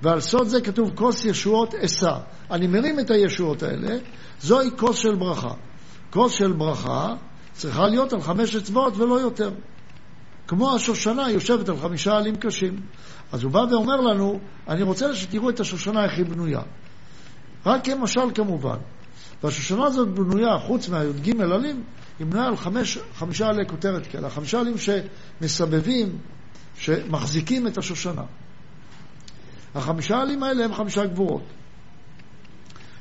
ועל 0.02 0.20
סוד 0.20 0.48
זה 0.48 0.62
כתוב 0.62 0.92
כוס 0.96 1.26
ישועות 1.26 1.76
אשא. 1.76 2.18
אני 2.52 2.68
מרים 2.68 3.00
את 3.00 3.12
הישועות 3.12 3.64
האלה, 3.64 3.98
זוהי 4.42 4.70
כוס 4.78 4.98
של 4.98 5.16
ברכה. 5.16 5.54
כוס 6.10 6.34
של 6.34 6.52
ברכה 6.52 7.16
צריכה 7.54 7.88
להיות 7.88 8.14
על 8.14 8.22
חמש 8.22 8.56
אצבעות 8.56 8.98
ולא 8.98 9.20
יותר. 9.20 9.52
כמו 10.50 10.76
השושנה 10.76 11.32
יושבת 11.32 11.70
על 11.70 11.78
חמישה 11.78 12.18
עלים 12.18 12.36
קשים. 12.36 12.80
אז 13.32 13.44
הוא 13.44 13.52
בא 13.52 13.60
ואומר 13.60 13.96
לנו, 13.96 14.40
אני 14.68 14.84
רוצה 14.84 15.16
שתראו 15.16 15.50
את 15.50 15.60
השושנה 15.60 16.04
איך 16.04 16.18
היא 16.18 16.26
בנויה. 16.26 16.62
רק 17.66 17.86
כמשל 17.86 18.32
כמובן. 18.36 18.78
והשושנה 19.44 19.86
הזאת 19.86 20.10
בנויה, 20.10 20.60
חוץ 20.60 20.90
מהי"ג 20.90 21.42
עלים, 21.42 21.84
היא 22.20 22.28
בנויה 22.28 22.48
על 22.48 22.58
חמש, 22.58 22.98
חמישה 23.16 23.48
עלי 23.48 23.68
כותרת 23.68 24.08
כאלה, 24.08 24.30
חמישה 24.30 24.60
עלים 24.60 24.76
שמסבבים, 24.78 26.18
שמחזיקים 26.78 27.68
את 27.68 27.78
השושנה. 27.78 28.24
החמישה 29.76 30.22
עלים 30.22 30.44
האלה 30.44 30.66
הם 30.66 30.74
חמישה 30.74 31.06
גבורות. 31.06 31.44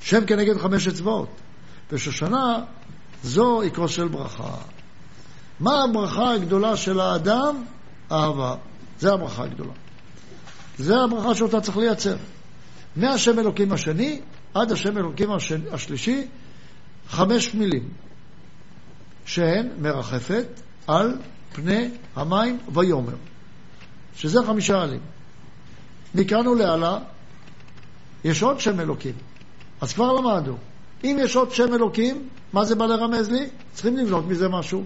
שם 0.01 0.27
כנגד 0.27 0.59
חמש 0.59 0.89
אצבעות. 0.89 1.31
ושושנה 1.93 2.65
זו 3.23 3.61
עיקרו 3.61 3.89
של 3.89 4.09
ברכה. 4.09 4.78
מה 5.61 5.85
הברכה 5.85 6.33
הגדולה 6.33 6.77
של 6.77 7.01
האדם? 7.01 7.65
אהבה. 8.13 8.55
זה 9.01 9.13
הברכה 9.13 9.45
הגדולה. 9.45 9.73
זה 10.79 10.95
הברכה 11.01 11.35
שאותה 11.35 11.61
צריך 11.61 11.77
לייצר. 11.77 12.17
מהשם 12.97 13.39
אלוקים 13.39 13.73
השני 13.73 14.21
עד 14.55 14.73
השם 14.73 14.99
אלוקים 14.99 15.31
השלישי, 15.73 16.27
חמש 17.09 17.55
מילים, 17.55 17.89
שהן 19.25 19.69
מרחפת 19.79 20.47
על 20.87 21.19
פני 21.53 21.91
המים 22.17 22.59
ויאמר, 22.75 23.15
שזה 24.17 24.39
חמישה 24.47 24.83
עלים. 24.83 25.01
מכאן 26.15 26.47
ולהלאה 26.47 26.99
יש 28.25 28.43
עוד 28.43 28.61
שם 28.61 28.81
אלוקים, 28.81 29.15
אז 29.81 29.93
כבר 29.93 30.13
למדנו. 30.13 30.57
אם 31.05 31.17
יש 31.21 31.37
עוד 31.37 31.53
שם 31.53 31.75
אלוקים, 31.75 32.29
מה 32.53 32.65
זה 32.65 32.75
בא 32.75 32.87
לרמז 32.87 33.31
לי? 33.31 33.49
צריכים 33.73 33.97
לבנות 33.97 34.25
מזה 34.27 34.49
משהו. 34.49 34.85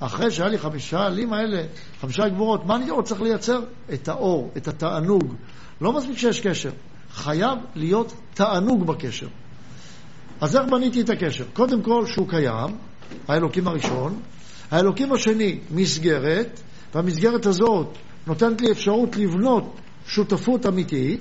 אחרי 0.00 0.30
שהיה 0.30 0.48
לי 0.48 0.58
חמישה 0.58 1.06
עלים 1.06 1.32
האלה, 1.32 1.62
חמישה 2.00 2.28
גבורות, 2.28 2.66
מה 2.66 2.76
אני 2.76 2.88
עוד 2.88 3.04
צריך 3.04 3.22
לייצר? 3.22 3.60
את 3.94 4.08
האור, 4.08 4.50
את 4.56 4.68
התענוג. 4.68 5.34
לא 5.80 5.92
מספיק 5.92 6.18
שיש 6.18 6.40
קשר, 6.40 6.70
חייב 7.10 7.58
להיות 7.74 8.14
תענוג 8.34 8.86
בקשר. 8.86 9.28
אז 10.40 10.56
איך 10.56 10.66
בניתי 10.70 11.00
את 11.00 11.10
הקשר? 11.10 11.44
קודם 11.52 11.82
כל 11.82 12.06
שהוא 12.06 12.28
קיים, 12.28 12.76
האלוקים 13.28 13.68
הראשון, 13.68 14.20
האלוקים 14.70 15.12
השני, 15.12 15.60
מסגרת, 15.70 16.60
והמסגרת 16.94 17.46
הזאת 17.46 17.86
נותנת 18.26 18.60
לי 18.60 18.72
אפשרות 18.72 19.16
לבנות 19.16 19.76
שותפות 20.06 20.66
אמיתית, 20.66 21.20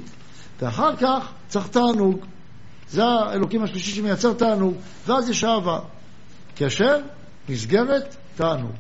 ואחר 0.62 0.96
כך 0.96 1.32
צריך 1.48 1.68
תענוג. 1.68 2.26
זה 2.90 3.04
האלוקים 3.04 3.64
השלישי 3.64 3.92
שמייצר 3.92 4.34
תענוג, 4.34 4.74
ואז 5.08 5.30
יש 5.30 5.44
אהבה. 5.44 5.80
קשר, 6.56 6.98
מסגרת, 7.50 8.16
תענוג. 8.36 8.72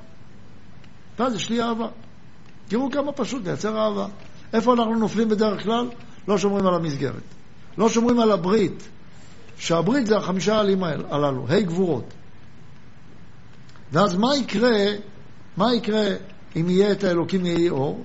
ואז 1.19 1.35
יש 1.35 1.49
לי 1.49 1.61
אהבה. 1.61 1.87
תראו 2.67 2.91
כמה 2.91 3.11
פשוט 3.11 3.45
לייצר 3.45 3.77
אהבה. 3.77 4.07
איפה 4.53 4.73
אנחנו 4.73 4.95
נופלים 4.95 5.29
בדרך 5.29 5.63
כלל? 5.63 5.89
לא 6.27 6.37
שומרים 6.37 6.67
על 6.67 6.73
המסגרת. 6.73 7.23
לא 7.77 7.89
שומרים 7.89 8.19
על 8.19 8.31
הברית, 8.31 8.87
שהברית 9.57 10.05
זה 10.05 10.17
החמישה 10.17 10.55
העלים 10.55 10.83
הללו, 10.83 11.45
ה' 11.49 11.61
גבורות. 11.61 12.13
ואז 13.91 14.15
מה 14.15 14.35
יקרה, 14.37 14.85
מה 15.57 15.73
יקרה 15.73 16.05
אם 16.55 16.69
יהיה 16.69 16.91
את 16.91 17.03
האלוקים 17.03 17.45
יהי 17.45 17.69
אור? 17.69 18.03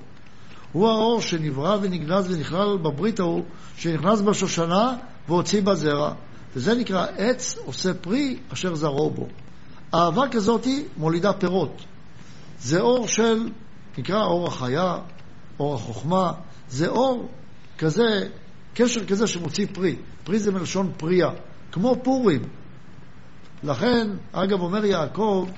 הוא 0.72 0.88
האור 0.88 1.20
שנברא 1.20 1.76
ונגנז 1.80 2.30
ונכלל 2.30 2.76
בברית 2.82 3.20
ההוא, 3.20 3.42
שנכנס 3.76 4.20
בשושנה 4.20 4.96
והוציא 5.28 5.62
בזרע. 5.62 6.12
וזה 6.56 6.74
נקרא 6.74 7.06
עץ 7.16 7.58
עושה 7.64 7.94
פרי 7.94 8.38
אשר 8.52 8.74
זרעו 8.74 9.10
בו. 9.10 9.26
אהבה 9.94 10.28
כזאת 10.30 10.66
מולידה 10.96 11.32
פירות. 11.32 11.84
זה 12.58 12.80
אור 12.80 13.08
של, 13.08 13.48
נקרא 13.98 14.24
אור 14.24 14.46
החיה, 14.46 14.98
אור 15.60 15.74
החוכמה, 15.74 16.32
זה 16.68 16.88
אור 16.88 17.28
כזה, 17.78 18.28
קשר 18.74 19.06
כזה 19.06 19.26
שמוציא 19.26 19.66
פרי. 19.72 19.96
פרי 20.24 20.38
זה 20.38 20.52
מלשון 20.52 20.92
פרייה, 20.96 21.30
כמו 21.72 21.96
פורים. 22.02 22.42
לכן, 23.62 24.10
אגב, 24.32 24.60
אומר 24.60 24.84
יעקב 24.84 25.48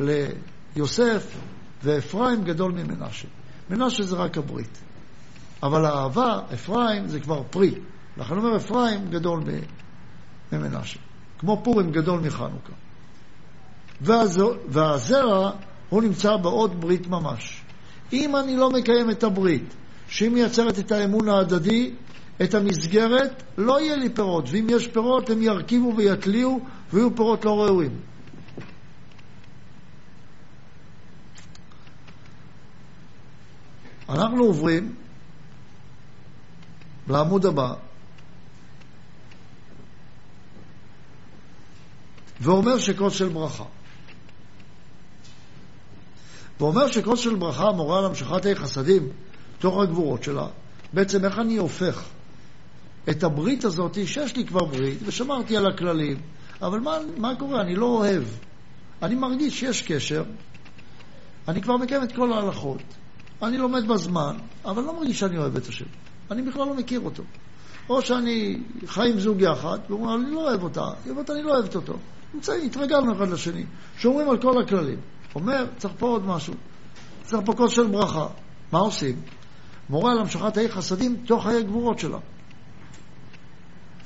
ליוסף, 0.00 1.36
ואפרים 1.82 2.44
גדול 2.44 2.72
ממנשה. 2.72 3.28
מנשה 3.70 4.02
זה 4.02 4.16
רק 4.16 4.38
הברית. 4.38 4.78
אבל 5.62 5.84
האהבה, 5.84 6.40
אפרים, 6.54 7.08
זה 7.08 7.20
כבר 7.20 7.42
פרי. 7.50 7.74
לכן 8.16 8.36
אומר 8.36 8.56
אפרים 8.56 9.10
גדול 9.10 9.42
ממנשה. 10.52 10.98
כמו 11.38 11.60
פורים 11.64 11.90
גדול 11.90 12.20
מחנוכה. 12.20 12.72
והזרע, 14.02 15.50
הוא 15.88 16.02
נמצא 16.02 16.36
בעוד 16.36 16.80
ברית 16.80 17.06
ממש. 17.06 17.62
אם 18.12 18.36
אני 18.36 18.56
לא 18.56 18.70
מקיים 18.70 19.10
את 19.10 19.24
הברית, 19.24 19.74
שהיא 20.08 20.30
מייצרת 20.30 20.78
את 20.78 20.92
האמון 20.92 21.28
ההדדי, 21.28 21.94
את 22.42 22.54
המסגרת, 22.54 23.42
לא 23.58 23.80
יהיה 23.80 23.96
לי 23.96 24.08
פירות, 24.08 24.44
ואם 24.50 24.66
יש 24.70 24.88
פירות 24.88 25.30
הם 25.30 25.42
ירכיבו 25.42 25.96
ויתליעו 25.96 26.60
ויהיו 26.92 27.16
פירות 27.16 27.44
לא 27.44 27.64
ראויים. 27.64 28.00
אנחנו 34.08 34.44
עוברים 34.44 34.94
לעמוד 37.08 37.46
הבא, 37.46 37.74
ואומר 42.40 42.78
שכוס 42.78 43.14
של 43.14 43.28
ברכה. 43.28 43.64
ואומר 46.62 46.86
שכוס 46.86 47.20
של 47.20 47.34
ברכה 47.34 47.72
מורה 47.72 47.98
על 47.98 48.04
המשכת 48.04 48.46
חסדים 48.54 49.08
תוך 49.58 49.82
הגבורות 49.82 50.22
שלה, 50.22 50.46
בעצם 50.92 51.24
איך 51.24 51.38
אני 51.38 51.56
הופך 51.56 52.04
את 53.10 53.24
הברית 53.24 53.64
הזאת, 53.64 53.98
שיש 54.06 54.36
לי 54.36 54.46
כבר 54.46 54.64
ברית, 54.64 54.98
ושמרתי 55.04 55.56
על 55.56 55.66
הכללים, 55.66 56.20
אבל 56.62 56.80
מה, 56.80 56.98
מה 57.16 57.34
קורה? 57.38 57.60
אני 57.60 57.74
לא 57.74 57.86
אוהב. 57.86 58.22
אני 59.02 59.14
מרגיש 59.14 59.60
שיש 59.60 59.82
קשר, 59.82 60.24
אני 61.48 61.62
כבר 61.62 61.76
מקיים 61.76 62.02
את 62.02 62.12
כל 62.12 62.32
ההלכות, 62.32 62.82
אני 63.42 63.58
לומד 63.58 63.88
בזמן, 63.88 64.36
אבל 64.64 64.82
לא 64.82 64.96
מרגיש 64.96 65.20
שאני 65.20 65.38
אוהב 65.38 65.56
את 65.56 65.66
השם. 65.66 65.86
אני 66.30 66.42
בכלל 66.42 66.66
לא 66.66 66.74
מכיר 66.74 67.00
אותו. 67.00 67.22
או 67.88 68.02
שאני 68.02 68.60
חי 68.86 69.10
עם 69.10 69.20
זוג 69.20 69.40
יחד, 69.40 69.78
והוא 69.88 70.00
אומר, 70.00 70.14
אני 70.14 70.30
לא 70.30 70.48
אוהב 70.48 70.62
אותה, 70.62 70.84
היא 71.04 71.10
אומרת, 71.10 71.30
אני 71.30 71.42
לא 71.42 71.54
אוהבת 71.54 71.74
אותו. 71.74 71.94
התרגלנו 72.64 73.12
אחד 73.12 73.28
לשני, 73.28 73.64
שומרים 73.98 74.30
על 74.30 74.42
כל 74.42 74.62
הכללים. 74.62 74.98
אומר, 75.34 75.66
צריך 75.78 75.94
פה 75.98 76.06
עוד 76.06 76.26
משהו, 76.26 76.54
צריך 77.22 77.42
פה 77.46 77.52
כוס 77.52 77.72
של 77.72 77.86
ברכה. 77.86 78.26
מה 78.72 78.78
עושים? 78.78 79.22
מורה 79.90 80.12
על 80.12 80.18
המשכת 80.18 80.54
חיי 80.54 80.68
חסדים 80.68 81.16
תוך 81.26 81.44
חיי 81.44 81.62
גבורות 81.62 81.98
שלה. 81.98 82.18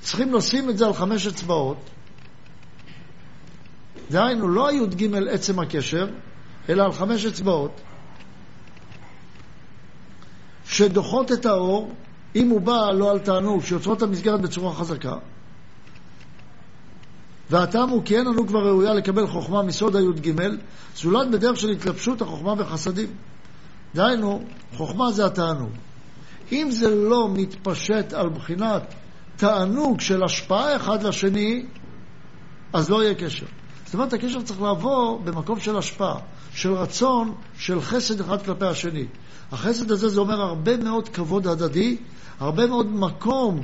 צריכים 0.00 0.34
לשים 0.34 0.70
את 0.70 0.78
זה 0.78 0.86
על 0.86 0.92
חמש 0.92 1.26
אצבעות, 1.26 1.90
דהיינו, 4.10 4.48
לא 4.48 4.68
הי"ג 4.68 5.14
עצם 5.30 5.60
הקשר, 5.60 6.06
אלא 6.68 6.84
על 6.84 6.92
חמש 6.92 7.24
אצבעות, 7.24 7.80
שדוחות 10.64 11.32
את 11.32 11.46
האור, 11.46 11.92
אם 12.36 12.48
הוא 12.48 12.60
בא 12.60 12.90
לא 12.94 13.10
על 13.10 13.18
תענוג, 13.18 13.64
שיוצרות 13.64 13.98
את 13.98 14.02
המסגרת 14.02 14.40
בצורה 14.40 14.74
חזקה. 14.74 15.16
והטעם 17.50 17.88
הוא 17.88 18.02
כי 18.04 18.16
אין 18.16 18.26
לנו 18.26 18.46
כבר 18.46 18.58
ראויה 18.58 18.94
לקבל 18.94 19.26
חוכמה 19.26 19.62
מסוד 19.62 19.96
הי"ג, 19.96 20.32
זולת 20.96 21.30
בדרך 21.30 21.56
של 21.56 21.70
התלבשות 21.70 22.22
החוכמה 22.22 22.54
בחסדים. 22.54 23.08
דהיינו, 23.94 24.42
חוכמה 24.76 25.12
זה 25.12 25.26
התענוג. 25.26 25.70
אם 26.52 26.68
זה 26.70 26.94
לא 26.94 27.28
מתפשט 27.32 28.12
על 28.12 28.28
בחינת 28.28 28.94
תענוג 29.36 30.00
של 30.00 30.22
השפעה 30.22 30.76
אחד 30.76 31.02
לשני, 31.02 31.66
אז 32.72 32.90
לא 32.90 33.02
יהיה 33.02 33.14
קשר. 33.14 33.46
זאת 33.84 33.94
אומרת, 33.94 34.12
הקשר 34.12 34.42
צריך 34.42 34.62
לעבור 34.62 35.20
במקום 35.24 35.60
של 35.60 35.76
השפעה, 35.76 36.18
של 36.54 36.72
רצון, 36.72 37.34
של 37.58 37.80
חסד 37.80 38.20
אחד 38.20 38.42
כלפי 38.42 38.66
השני. 38.66 39.06
החסד 39.52 39.90
הזה 39.90 40.08
זה 40.08 40.20
אומר 40.20 40.40
הרבה 40.40 40.76
מאוד 40.76 41.08
כבוד 41.08 41.46
הדדי, 41.46 41.96
הרבה 42.40 42.66
מאוד 42.66 42.86
מקום 42.86 43.60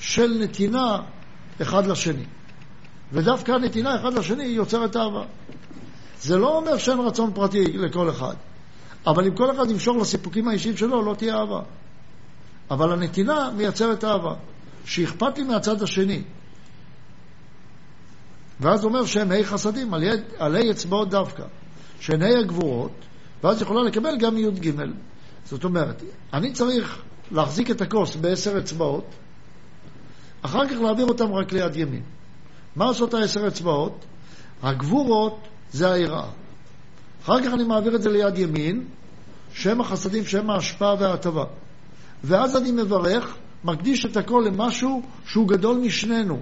של 0.00 0.38
נתינה 0.40 0.96
אחד 1.62 1.86
לשני. 1.86 2.24
ודווקא 3.12 3.52
הנתינה 3.52 3.96
אחד 3.96 4.14
לשני 4.14 4.44
יוצרת 4.44 4.96
אהבה. 4.96 5.24
זה 6.20 6.36
לא 6.36 6.56
אומר 6.56 6.78
שאין 6.78 6.98
רצון 6.98 7.32
פרטי 7.34 7.64
לכל 7.64 8.10
אחד, 8.10 8.34
אבל 9.06 9.26
אם 9.26 9.36
כל 9.36 9.50
אחד 9.50 9.70
ימשוך 9.70 9.96
לסיפוקים 9.96 10.48
האישיים 10.48 10.76
שלו, 10.76 11.02
לא 11.02 11.14
תהיה 11.14 11.36
אהבה. 11.36 11.60
אבל 12.70 12.92
הנתינה 12.92 13.50
מייצרת 13.56 14.04
אהבה, 14.04 14.34
שאכפת 14.84 15.38
לי 15.38 15.44
מהצד 15.44 15.82
השני. 15.82 16.22
ואז 18.60 18.84
אומר 18.84 19.04
שהם 19.04 19.32
ה' 19.32 19.44
חסדים, 19.44 19.94
על 20.38 20.56
ה' 20.56 20.70
אצבעות 20.70 21.10
דווקא, 21.10 21.42
שהן 22.00 22.22
ה' 22.22 22.38
הגבורות, 22.38 22.92
ואז 23.42 23.62
יכולה 23.62 23.82
לקבל 23.82 24.16
גם 24.18 24.38
י"ג. 24.38 24.70
זאת 25.44 25.64
אומרת, 25.64 26.02
אני 26.32 26.52
צריך 26.52 27.02
להחזיק 27.30 27.70
את 27.70 27.80
הכוס 27.80 28.16
בעשר 28.16 28.58
אצבעות, 28.58 29.04
אחר 30.42 30.68
כך 30.68 30.76
להעביר 30.80 31.06
אותם 31.06 31.32
רק 31.32 31.52
ליד 31.52 31.76
ימין. 31.76 32.02
מה 32.76 32.84
עושות 32.84 33.14
העשר 33.14 33.48
אצבעות? 33.48 34.04
הגבורות 34.62 35.38
זה 35.70 35.92
היראה. 35.92 36.28
אחר 37.24 37.42
כך 37.42 37.52
אני 37.54 37.64
מעביר 37.64 37.96
את 37.96 38.02
זה 38.02 38.10
ליד 38.10 38.38
ימין, 38.38 38.84
שם 39.52 39.80
החסדים, 39.80 40.24
שם 40.24 40.50
ההשפעה 40.50 40.94
וההטבה. 40.98 41.44
ואז 42.24 42.56
אני 42.56 42.70
מברך, 42.70 43.36
מקדיש 43.64 44.06
את 44.06 44.16
הכל 44.16 44.44
למשהו 44.46 45.02
שהוא 45.26 45.48
גדול 45.48 45.76
משנינו, 45.76 46.40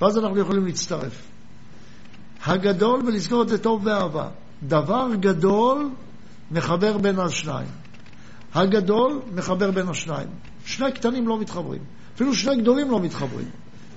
ואז 0.00 0.18
אנחנו 0.18 0.38
יכולים 0.38 0.66
להצטרף. 0.66 1.22
הגדול, 2.44 3.02
ולזכור 3.06 3.42
את 3.42 3.48
זה 3.48 3.58
טוב 3.58 3.84
באהבה, 3.84 4.28
דבר 4.62 5.08
גדול 5.20 5.90
מחבר 6.50 6.98
בין 6.98 7.18
השניים. 7.18 7.68
הגדול 8.54 9.20
מחבר 9.34 9.70
בין 9.70 9.88
השניים. 9.88 10.28
שני 10.64 10.92
קטנים 10.92 11.28
לא 11.28 11.40
מתחברים. 11.40 11.82
אפילו 12.14 12.34
שני 12.34 12.56
גדולים 12.56 12.90
לא 12.90 13.00
מתחברים. 13.00 13.48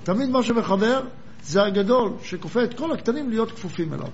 תמיד 0.04 0.30
מה 0.30 0.44
שמחבר 0.44 1.02
זה 1.46 1.64
הגדול, 1.64 2.14
שכופה 2.24 2.64
את 2.64 2.78
כל 2.78 2.92
הקטנים 2.92 3.30
להיות 3.30 3.52
כפופים 3.52 3.94
אליו. 3.94 4.10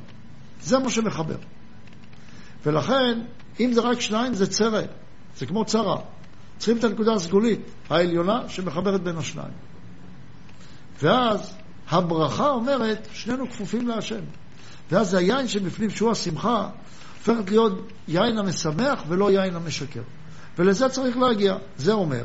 זה 0.61 0.79
מה 0.79 0.89
שמחבר. 0.89 1.37
ולכן, 2.65 3.19
אם 3.59 3.73
זה 3.73 3.81
רק 3.81 4.01
שניים, 4.01 4.33
זה 4.33 4.47
צרה. 4.47 4.81
זה 5.37 5.45
כמו 5.45 5.65
צרה. 5.65 5.97
צריכים 6.57 6.77
את 6.77 6.83
הנקודה 6.83 7.13
הסגולית, 7.13 7.59
העליונה, 7.89 8.49
שמחברת 8.49 9.03
בין 9.03 9.17
השניים. 9.17 9.53
ואז 11.01 11.57
הברכה 11.89 12.49
אומרת, 12.49 13.07
שנינו 13.13 13.49
כפופים 13.49 13.87
להשם. 13.87 14.21
ואז 14.91 15.13
היין 15.13 15.47
שבפנים, 15.47 15.89
שהוא 15.89 16.11
השמחה, 16.11 16.69
הופכת 17.17 17.49
להיות 17.49 17.91
יין 18.07 18.37
המשמח 18.37 19.03
ולא 19.07 19.31
יין 19.31 19.55
המשקר. 19.55 20.01
ולזה 20.57 20.89
צריך 20.89 21.17
להגיע. 21.17 21.57
זה 21.77 21.93
אומר. 21.93 22.23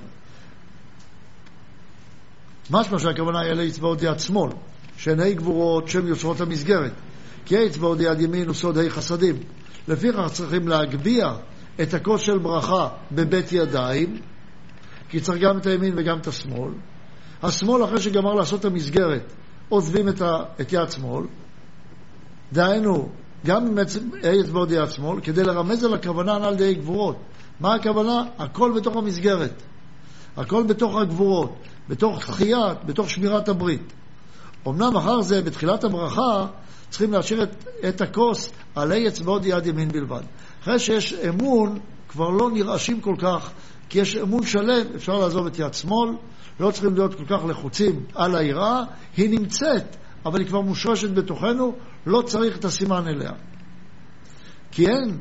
משמע 2.71 2.99
שהכוונה 2.99 3.41
היא 3.41 3.51
אלה 3.51 3.67
אצבעות 3.67 4.03
יד 4.03 4.19
שמאל, 4.19 4.51
שהן 4.97 5.21
ה' 5.21 5.33
גבורות, 5.33 5.89
שהן 5.89 6.07
יוצרות 6.07 6.41
המסגרת. 6.41 6.93
כי 7.45 7.67
אצבעות 7.67 7.99
יד 8.01 8.21
ימין 8.21 8.47
הוא 8.47 8.55
סוד 8.55 8.79
ה' 8.79 8.91
חסדים. 8.91 9.37
לפיכך 9.89 10.33
צריכים 10.33 10.69
להגביה 10.69 11.35
את 11.83 11.95
הכוס 11.95 12.21
של 12.21 12.39
ברכה 12.39 12.89
בבית 13.13 13.53
ידיים, 13.53 14.17
כי 15.09 15.21
צריך 15.21 15.43
גם 15.43 15.59
את 15.59 15.67
הימין 15.67 15.95
וגם 15.97 16.19
את 16.19 16.27
השמאל. 16.27 16.73
השמאל, 17.43 17.85
אחרי 17.85 18.03
שגמר 18.03 18.33
לעשות 18.33 18.61
את 18.61 18.65
המסגרת, 18.65 19.33
עוזבים 19.69 20.09
את, 20.09 20.21
ה, 20.21 20.43
את 20.61 20.73
יד 20.73 20.91
שמאל, 20.91 21.25
דהיינו, 22.53 23.09
גם 23.47 23.67
עם 23.67 23.79
אצבעות 24.41 24.71
יד 24.71 24.91
שמאל, 24.91 25.21
כדי 25.21 25.43
לרמז 25.43 25.85
על 25.85 25.95
הכוונה 25.95 26.35
הנ"ל 26.35 26.55
די 26.55 26.75
גבורות. 26.75 27.17
מה 27.61 27.75
הכוונה? 27.75 28.23
הכל 28.39 28.73
בתוך 28.77 28.97
המסגרת. 28.97 29.63
הכל 30.37 30.63
בתוך 30.63 30.97
הגבורות, 30.97 31.57
בתוך 31.89 32.21
תחיית, 32.21 32.85
בתוך 32.87 33.11
שמירת 33.11 33.49
הברית. 33.49 33.93
אמנם 34.69 34.97
אחר 34.97 35.21
זה, 35.23 35.43
בתחילת 35.43 35.85
הברכה, 35.85 36.47
צריכים 36.91 37.13
להשאיר 37.13 37.43
את, 37.43 37.67
את 37.89 38.01
הכוס 38.01 38.51
עלי 38.75 39.09
אצבעות 39.09 39.43
יד 39.45 39.67
ימין 39.67 39.89
בלבד. 39.89 40.23
אחרי 40.63 40.79
שיש 40.79 41.13
אמון, 41.13 41.79
כבר 42.09 42.31
לא 42.31 42.51
נרעשים 42.51 43.01
כל 43.01 43.15
כך, 43.19 43.51
כי 43.89 43.99
יש 43.99 44.17
אמון 44.17 44.47
שלם, 44.47 44.87
אפשר 44.95 45.19
לעזוב 45.19 45.47
את 45.47 45.59
יד 45.59 45.75
שמאל, 45.75 46.11
לא 46.61 46.71
צריכים 46.71 46.95
להיות 46.95 47.15
כל 47.15 47.25
כך 47.25 47.45
לחוצים 47.49 48.05
על 48.15 48.37
היראה, 48.37 48.83
היא 49.17 49.31
נמצאת, 49.31 49.97
אבל 50.27 50.39
היא 50.41 50.47
כבר 50.47 50.61
מושרשת 50.61 51.11
בתוכנו, 51.11 51.73
לא 52.07 52.23
צריך 52.23 52.57
את 52.57 52.65
הסימן 52.65 53.09
אליה. 53.09 53.33
כי 54.71 54.87
אין 54.87 55.21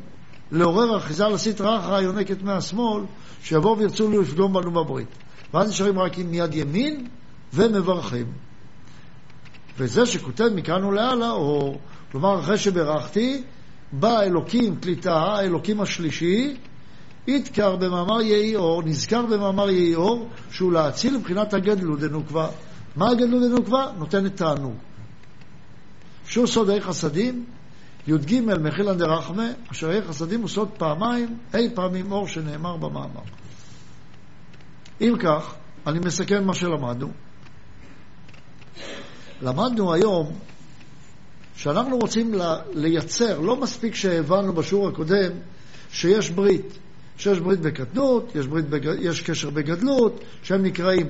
לעורר 0.52 0.98
אחיזה 0.98 1.28
לסטרא 1.28 1.80
אחרא 1.80 1.96
היונקת 1.96 2.44
מהשמאל, 2.44 3.04
שיבואו 3.44 3.78
וירצו 3.78 4.22
לפגום 4.22 4.54
בנו 4.54 4.72
בברית. 4.72 5.18
ואז 5.54 5.70
נשארים 5.70 6.00
רק 6.00 6.18
עם 6.18 6.34
יד 6.34 6.56
ימין 6.56 7.08
ומברכים. 7.54 8.26
וזה 9.78 10.06
שכותב 10.06 10.50
מכאן 10.56 10.84
ולהלאה, 10.84 11.32
או 11.32 11.78
כלומר 12.12 12.40
אחרי 12.40 12.58
שברכתי, 12.58 13.44
בא 13.92 14.22
אלוקים 14.22 14.76
קליטה, 14.76 15.16
האלוקים 15.16 15.82
השלישי, 15.82 16.58
יתקר 17.28 17.76
במאמר 17.76 18.22
יהי 18.22 18.56
אור, 18.56 18.84
נזכר 18.84 19.26
במאמר 19.26 19.70
יהי 19.70 19.96
אור, 19.96 20.30
שהוא 20.52 20.74
להציל 20.74 21.18
מבחינת 21.18 21.54
הגדלות 21.54 22.00
דנוקבה. 22.00 22.50
מה 22.96 23.10
הגדלות 23.10 23.42
דנוקבה? 23.42 23.88
נותנת 23.98 24.38
תענוג. 24.38 24.76
שהוא 26.28 26.48
סודי 26.48 26.82
חסדים, 26.82 27.46
י"ג 28.08 28.40
מחילן 28.60 28.98
דרחמה, 28.98 29.52
אשר 29.72 29.92
יהיה 29.92 30.02
חסדים 30.02 30.42
הוא 30.42 30.50
סוד 30.50 30.70
פעמיים, 30.78 31.38
אי 31.54 31.70
פעמים 31.76 32.12
אור 32.12 32.28
שנאמר 32.28 32.78
במאמר. 32.78 33.22
אם 35.02 35.14
כך, 35.20 35.56
אני 35.88 36.00
מסכם 36.00 36.48
מה 36.48 36.54
שלמדנו. 36.54 37.08
למדנו 39.42 39.94
היום 39.94 40.32
שאנחנו 41.56 41.98
רוצים 41.98 42.34
לייצר, 42.74 43.40
לא 43.40 43.56
מספיק 43.56 43.96
שהבנו 43.96 44.54
בשיעור 44.54 44.88
הקודם 44.88 45.32
שיש 45.92 46.30
ברית, 46.30 46.78
שיש 47.18 47.40
ברית 47.40 47.60
בקטנות, 47.60 48.36
יש, 48.36 48.48
ברית 48.48 48.70
בג... 48.70 48.96
יש 49.00 49.22
קשר 49.22 49.50
בגדלות, 49.50 50.24
שהם 50.44 50.64
נקראים 50.64 51.10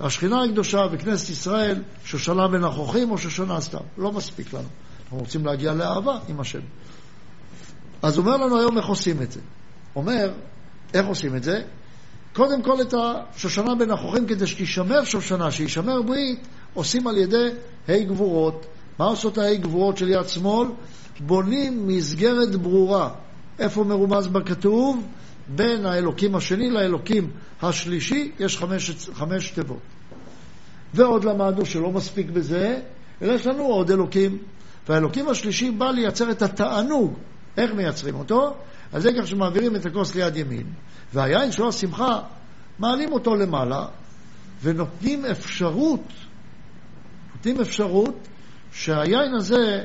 השכינה 0.00 0.44
הקדושה 0.44 0.86
וכנסת 0.92 1.30
ישראל, 1.30 1.82
שושנה 2.04 2.48
בין 2.48 2.64
החוכים 2.64 3.10
או 3.10 3.18
שושנה 3.18 3.60
סתם. 3.60 3.84
לא 3.98 4.12
מספיק 4.12 4.52
לנו. 4.52 4.68
אנחנו 5.04 5.18
רוצים 5.18 5.46
להגיע 5.46 5.72
לאהבה 5.72 6.18
עם 6.28 6.40
השם. 6.40 6.60
אז 8.02 8.18
אומר 8.18 8.36
לנו 8.36 8.58
היום 8.58 8.78
איך 8.78 8.86
עושים 8.86 9.22
את 9.22 9.32
זה. 9.32 9.40
אומר, 9.96 10.32
איך 10.94 11.06
עושים 11.06 11.36
את 11.36 11.42
זה? 11.42 11.62
קודם 12.32 12.62
כל 12.62 12.80
את 12.80 12.94
השושנה 12.94 13.74
בין 13.74 13.90
החוכים 13.90 14.26
כדי 14.26 14.46
שתישמר 14.46 15.04
שושנה, 15.04 15.50
שישמר 15.50 16.02
ברית, 16.02 16.48
עושים 16.74 17.06
על 17.06 17.16
ידי 17.16 17.48
ה' 17.88 18.04
גבורות. 18.04 18.66
מה 18.98 19.04
עושות 19.04 19.38
הה' 19.38 19.54
גבורות 19.54 19.96
של 19.96 20.08
יד 20.08 20.28
שמאל? 20.28 20.68
בונים 21.20 21.86
מסגרת 21.86 22.56
ברורה. 22.56 23.10
איפה 23.58 23.84
מרומז 23.84 24.26
בכתוב? 24.26 25.06
בין 25.48 25.86
האלוקים 25.86 26.34
השני 26.34 26.70
לאלוקים 26.70 27.30
השלישי 27.62 28.32
יש 28.38 28.58
חמש, 28.58 29.08
חמש 29.12 29.50
תיבות. 29.50 29.78
ועוד 30.94 31.24
למדנו 31.24 31.66
שלא 31.66 31.90
מספיק 31.90 32.30
בזה, 32.30 32.80
אלא 33.22 33.32
יש 33.32 33.46
לנו 33.46 33.62
עוד 33.62 33.90
אלוקים. 33.90 34.38
והאלוקים 34.88 35.28
השלישי 35.28 35.70
בא 35.70 35.90
לייצר 35.90 36.30
את 36.30 36.42
התענוג. 36.42 37.14
איך 37.56 37.72
מייצרים 37.72 38.14
אותו? 38.14 38.54
על 38.92 39.00
זה 39.00 39.10
כך 39.18 39.26
שמעבירים 39.26 39.76
את 39.76 39.86
הכוס 39.86 40.14
ליד 40.14 40.36
ימין, 40.36 40.66
והיין 41.14 41.52
שלו 41.52 41.68
השמחה, 41.68 42.20
מעלים 42.78 43.12
אותו 43.12 43.36
למעלה, 43.36 43.86
ונותנים 44.62 45.24
אפשרות, 45.24 46.12
נותנים 47.38 47.60
אפשרות 47.60 48.28
שהיין 48.72 49.34
הזה 49.34 49.84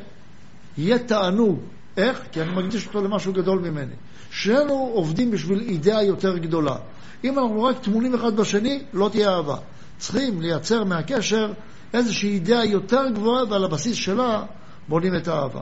יהיה 0.77 0.99
תענוג. 0.99 1.59
איך? 1.97 2.21
כי 2.31 2.41
אני 2.41 2.51
מקדיש 2.51 2.87
אותו 2.87 3.01
למשהו 3.01 3.33
גדול 3.33 3.59
ממני. 3.59 3.93
שנינו 4.31 4.91
עובדים 4.93 5.31
בשביל 5.31 5.59
אידאה 5.59 6.03
יותר 6.03 6.37
גדולה. 6.37 6.75
אם 7.23 7.39
אנחנו 7.39 7.63
רק 7.63 7.79
טמונים 7.79 8.15
אחד 8.15 8.35
בשני, 8.35 8.83
לא 8.93 9.09
תהיה 9.09 9.29
אהבה. 9.29 9.57
צריכים 9.97 10.41
לייצר 10.41 10.83
מהקשר 10.83 11.53
איזושהי 11.93 12.29
אידאה 12.29 12.65
יותר 12.65 13.09
גבוהה, 13.09 13.43
ועל 13.49 13.63
הבסיס 13.63 13.95
שלה 13.95 14.43
בונים 14.87 15.15
את 15.15 15.27
האהבה. 15.27 15.61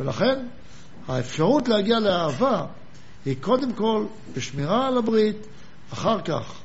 ולכן, 0.00 0.46
האפשרות 1.08 1.68
להגיע 1.68 2.00
לאהבה 2.00 2.66
היא 3.24 3.36
קודם 3.40 3.72
כל 3.72 4.04
בשמירה 4.36 4.86
על 4.86 4.98
הברית, 4.98 5.36
אחר 5.92 6.20
כך 6.20 6.60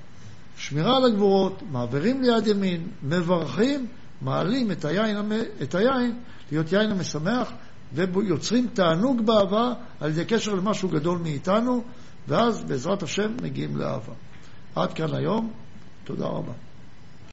שמירה 0.58 0.98
על 0.98 1.06
הגבורות, 1.06 1.64
מעבירים 1.72 2.22
ליד 2.22 2.48
ימין, 2.48 2.88
מברכים, 3.04 3.88
מעלים 4.24 4.72
את 4.72 4.86
היין, 4.86 5.18
את 5.62 5.76
היין 5.76 6.20
להיות 6.52 6.72
יין 6.72 6.92
המשמח, 6.92 7.52
ויוצרים 7.94 8.68
תענוג 8.74 9.26
באהבה 9.26 9.74
על 10.00 10.10
ידי 10.10 10.26
קשר 10.26 10.54
למשהו 10.54 10.90
גדול 10.90 11.18
מאיתנו, 11.18 11.84
ואז 12.28 12.64
בעזרת 12.64 13.04
השם 13.04 13.32
מגיעים 13.42 13.78
לאהבה. 13.78 14.14
עד 14.76 14.94
כאן 14.94 15.14
היום, 15.14 15.52
תודה 16.04 16.26
רבה. 16.26 16.54